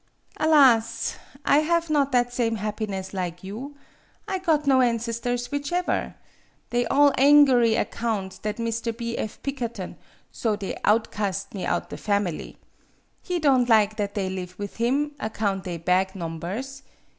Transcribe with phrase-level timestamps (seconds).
[0.37, 1.15] "Alas!
[1.45, 3.75] I have not that same happiness lig you.
[4.27, 6.15] I got not ancestors whichever.
[6.71, 8.97] They all angery account that Mr.
[8.97, 9.15] B.
[9.15, 9.39] F.
[9.43, 9.97] Pik kerton,
[10.31, 12.57] so they outcast me out the family.
[13.21, 16.81] He don' lig that they live with him, account they bag nombers.